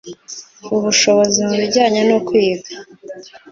[0.75, 2.71] ubushobozi mu bijyanye no kwiga